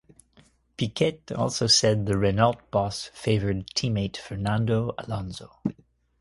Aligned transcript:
Piquet 0.77 1.21
also 1.35 1.67
said 1.67 2.07
the 2.07 2.17
Renault 2.17 2.71
boss 2.71 3.11
favoured 3.13 3.67
teammate 3.75 4.17
Fernando 4.17 4.95
Alonso. 4.97 5.59